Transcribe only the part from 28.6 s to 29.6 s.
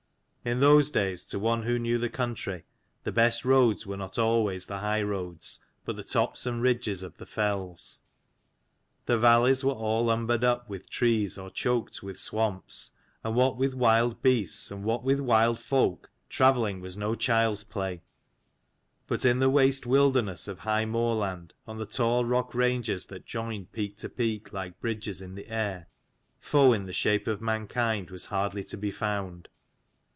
to be found.